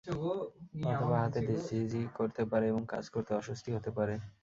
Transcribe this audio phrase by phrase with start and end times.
[0.85, 4.15] অথবা হাতে ঝিঁঝি ধরতে পারে এবং কাজ করতে অস্বস্তি হতে পারে।